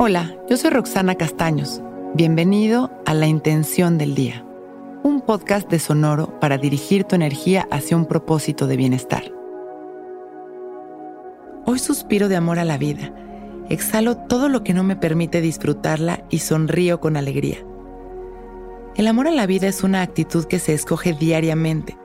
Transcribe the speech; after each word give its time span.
Hola, 0.00 0.36
yo 0.48 0.56
soy 0.56 0.70
Roxana 0.70 1.16
Castaños. 1.16 1.82
Bienvenido 2.14 2.92
a 3.04 3.14
La 3.14 3.26
Intención 3.26 3.98
del 3.98 4.14
Día, 4.14 4.46
un 5.02 5.20
podcast 5.20 5.68
de 5.68 5.80
Sonoro 5.80 6.38
para 6.38 6.56
dirigir 6.56 7.02
tu 7.02 7.16
energía 7.16 7.66
hacia 7.72 7.96
un 7.96 8.06
propósito 8.06 8.68
de 8.68 8.76
bienestar. 8.76 9.32
Hoy 11.66 11.80
suspiro 11.80 12.28
de 12.28 12.36
amor 12.36 12.60
a 12.60 12.64
la 12.64 12.78
vida, 12.78 13.12
exhalo 13.70 14.16
todo 14.16 14.48
lo 14.48 14.62
que 14.62 14.72
no 14.72 14.84
me 14.84 14.94
permite 14.94 15.40
disfrutarla 15.40 16.22
y 16.30 16.38
sonrío 16.38 17.00
con 17.00 17.16
alegría. 17.16 17.58
El 18.94 19.08
amor 19.08 19.26
a 19.26 19.32
la 19.32 19.46
vida 19.46 19.66
es 19.66 19.82
una 19.82 20.02
actitud 20.02 20.44
que 20.44 20.60
se 20.60 20.74
escoge 20.74 21.12
diariamente. 21.12 21.98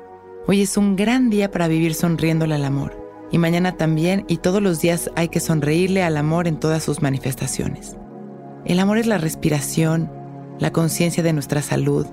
Hoy 0.48 0.64
es 0.64 0.78
un 0.78 0.96
gran 0.96 1.30
día 1.30 1.52
para 1.52 1.68
vivir 1.68 1.94
sonriéndole 1.94 2.56
al 2.56 2.66
amor 2.66 3.03
y 3.34 3.40
mañana 3.40 3.76
también 3.76 4.26
y 4.28 4.38
todos 4.38 4.62
los 4.62 4.80
días 4.80 5.10
hay 5.16 5.28
que 5.28 5.40
sonreírle 5.40 6.04
al 6.04 6.18
amor 6.18 6.48
en 6.48 6.60
todas 6.60 6.84
sus 6.84 7.02
manifestaciones. 7.02 7.98
El 8.64 8.80
amor 8.80 9.00
es 9.00 9.08
la 9.08 9.18
respiración, 9.18 10.10
la 10.60 10.72
conciencia 10.72 11.24
de 11.24 11.34
nuestra 11.34 11.64
salud. 11.64 12.06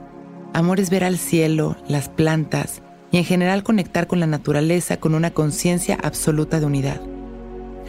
Amor 0.55 0.81
es 0.81 0.89
ver 0.89 1.05
al 1.05 1.19
cielo, 1.19 1.77
las 1.87 2.09
plantas 2.09 2.81
y 3.13 3.19
en 3.19 3.25
general 3.25 3.63
conectar 3.63 4.07
con 4.07 4.19
la 4.19 4.27
naturaleza 4.27 4.97
con 4.97 5.15
una 5.15 5.31
conciencia 5.31 5.99
absoluta 6.03 6.59
de 6.59 6.65
unidad. 6.65 7.03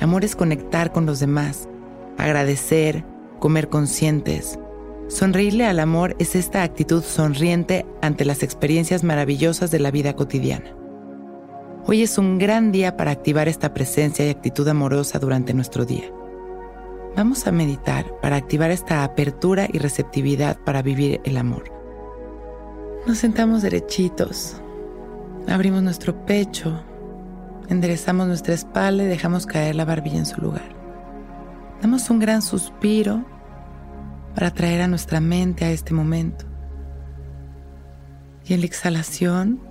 Amor 0.02 0.26
es 0.26 0.36
conectar 0.36 0.92
con 0.92 1.06
los 1.06 1.22
demás, 1.22 1.70
agradecer, 2.18 3.06
comer 3.40 3.70
conscientes. 3.70 4.60
Sonreírle 5.08 5.66
al 5.66 5.80
amor 5.80 6.18
es 6.20 6.36
esta 6.36 6.64
actitud 6.64 7.02
sonriente 7.02 7.86
ante 8.02 8.26
las 8.26 8.44
experiencias 8.44 9.06
maravillosas 9.06 9.72
de 9.72 9.80
la 9.80 9.90
vida 9.90 10.18
cotidiana. 10.18 10.81
Hoy 11.88 12.04
es 12.04 12.20
un 12.20 12.38
gran 12.38 12.72
día 12.72 12.96
para 12.96 13.10
activar 13.10 13.48
esta 13.48 13.74
presencia 13.74 14.26
y 14.26 14.30
actitud 14.30 14.68
amorosa 14.68 15.18
durante 15.18 15.56
nuestro 15.56 15.84
día. 15.84 16.12
Vamos 17.16 17.48
a 17.48 17.52
meditar 17.52 18.06
para 18.22 18.36
activar 18.36 18.70
esta 18.70 19.04
apertura 19.04 19.68
y 19.72 19.80
receptividad 19.80 20.60
para 20.60 20.84
vivir 20.84 21.22
el 21.24 21.38
amor. 21.38 21.64
Nos 23.08 23.18
sentamos 23.18 23.64
derechitos, 23.64 24.62
abrimos 25.48 25.82
nuestro 25.82 26.24
pecho, 26.24 26.84
enderezamos 27.68 28.28
nuestra 28.28 28.54
espalda 28.54 29.04
y 29.04 29.08
dejamos 29.08 29.48
caer 29.48 29.76
la 29.76 29.84
barbilla 29.86 30.20
en 30.20 30.28
su 30.28 30.40
lugar. 30.40 30.76
Damos 31.82 32.12
un 32.12 32.20
gran 32.20 32.44
suspiro 32.44 33.26
para 34.36 34.54
traer 34.54 34.82
a 34.82 34.88
nuestra 34.88 35.20
mente 35.20 35.66
a 35.66 35.72
este 35.72 35.96
momento. 35.96 36.46
Y 38.46 38.54
en 38.54 38.60
la 38.60 38.68
exhalación, 38.68 39.71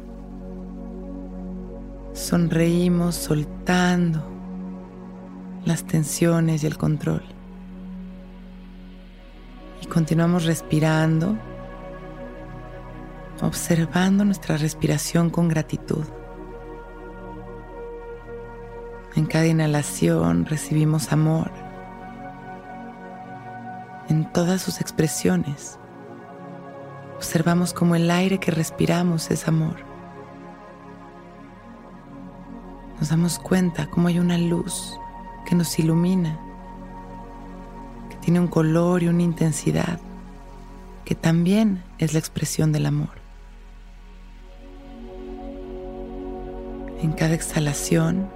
sonreímos 2.21 3.15
soltando 3.17 4.23
las 5.65 5.85
tensiones 5.85 6.63
y 6.63 6.67
el 6.67 6.77
control. 6.77 7.23
Y 9.83 9.87
continuamos 9.87 10.45
respirando, 10.45 11.37
observando 13.41 14.25
nuestra 14.25 14.57
respiración 14.57 15.31
con 15.31 15.49
gratitud. 15.49 16.05
En 19.17 19.27
cada 19.27 19.47
inhalación 19.47 20.47
recibimos 20.47 21.13
amor 21.13 21.51
en 24.09 24.31
todas 24.33 24.61
sus 24.61 24.81
expresiones. 24.81 25.79
Observamos 27.17 27.73
cómo 27.73 27.97
el 27.97 28.11
aire 28.11 28.39
que 28.39 28.51
respiramos 28.51 29.31
es 29.31 29.49
amor. 29.49 29.90
Nos 33.01 33.09
damos 33.09 33.39
cuenta 33.39 33.87
cómo 33.87 34.09
hay 34.09 34.19
una 34.19 34.37
luz 34.37 35.01
que 35.47 35.55
nos 35.55 35.79
ilumina, 35.79 36.39
que 38.11 38.17
tiene 38.17 38.41
un 38.41 38.47
color 38.47 39.03
y 39.03 39.09
una 39.09 39.23
intensidad, 39.23 39.99
que 41.07 41.15
también 41.15 41.83
es 41.99 42.13
la 42.13 42.19
expresión 42.19 42.73
del 42.73 42.85
amor. 42.85 43.09
En 47.01 47.13
cada 47.13 47.35
exhalación 47.35 48.29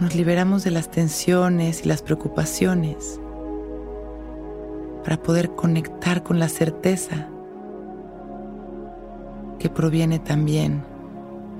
nos 0.00 0.14
liberamos 0.14 0.64
de 0.64 0.70
las 0.70 0.90
tensiones 0.90 1.84
y 1.84 1.88
las 1.88 2.00
preocupaciones 2.00 3.20
para 5.04 5.22
poder 5.22 5.54
conectar 5.54 6.22
con 6.22 6.38
la 6.38 6.48
certeza 6.48 7.28
que 9.58 9.68
proviene 9.68 10.18
también 10.18 10.82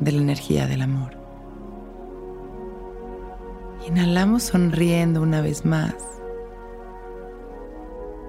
de 0.00 0.12
la 0.12 0.22
energía 0.22 0.66
del 0.66 0.81
amor. 0.81 1.22
Inhalamos 3.87 4.44
sonriendo 4.44 5.20
una 5.20 5.41
vez 5.41 5.65
más, 5.65 5.94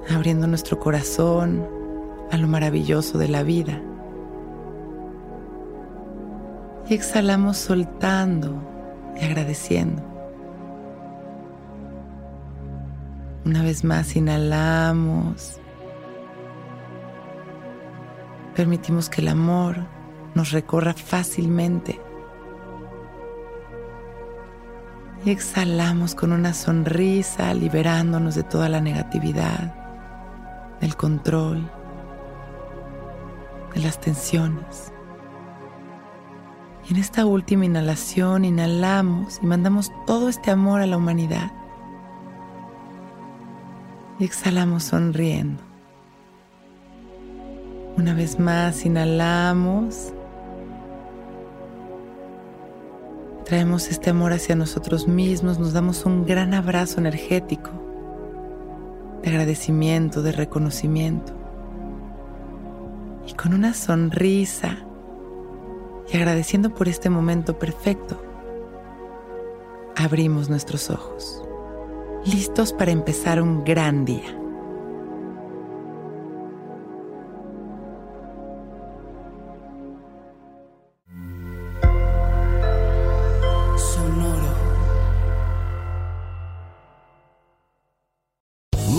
abriendo 0.10 0.48
nuestro 0.48 0.80
corazón 0.80 1.68
a 2.32 2.38
lo 2.38 2.48
maravilloso 2.48 3.20
de 3.20 3.28
la 3.28 3.44
vida. 3.44 3.80
Y 6.90 6.96
exhalamos 6.96 7.58
soltando 7.58 8.56
y 9.22 9.26
agradeciendo. 9.26 10.02
Una 13.46 13.62
vez 13.62 13.84
más 13.84 14.16
inhalamos. 14.16 15.60
Permitimos 18.56 19.08
que 19.08 19.22
el 19.22 19.28
amor 19.28 19.78
nos 20.34 20.52
recorra 20.52 20.96
fácilmente 20.96 22.02
Y 25.26 25.30
exhalamos 25.30 26.16
con 26.16 26.34
una 26.34 26.54
sonrisa, 26.54 27.54
liberándonos 27.54 28.36
de 28.36 28.44
toda 28.44 28.68
la 28.68 28.82
negatividad, 28.82 29.74
del 30.82 30.98
control, 30.98 31.72
de 33.74 33.82
las 33.82 34.02
tensiones. 34.02 34.92
Y 36.86 36.94
en 36.94 37.00
esta 37.00 37.26
última 37.26 37.66
inhalación 37.66 38.44
inhalamos 38.44 39.40
y 39.42 39.46
mandamos 39.46 39.92
todo 40.06 40.28
este 40.28 40.52
amor 40.52 40.82
a 40.82 40.88
la 40.88 40.98
humanidad. 40.98 41.54
Y 44.20 44.26
exhalamos 44.26 44.84
sonriendo. 44.84 45.64
Una 47.96 48.14
vez 48.14 48.40
más 48.40 48.86
inhalamos 48.86 50.12
Traemos 53.46 53.90
este 53.90 54.10
amor 54.10 54.32
hacia 54.32 54.56
nosotros 54.56 55.08
mismos, 55.08 55.60
nos 55.60 55.74
damos 55.74 56.06
un 56.06 56.26
gran 56.26 56.54
abrazo 56.54 57.00
energético 57.00 57.72
de 59.22 59.30
agradecimiento, 59.30 60.22
de 60.22 60.32
reconocimiento. 60.32 61.34
Y 63.28 63.34
con 63.34 63.54
una 63.54 63.74
sonrisa 63.74 64.78
y 66.12 66.18
agradeciendo 66.18 66.74
por 66.74 66.88
este 66.88 67.10
momento 67.10 67.60
perfecto, 67.60 68.22
abrimos 69.96 70.50
nuestros 70.50 70.90
ojos, 70.90 71.44
listos 72.26 72.72
para 72.72 72.92
empezar 72.92 73.42
un 73.42 73.64
gran 73.64 74.06
día. 74.06 74.43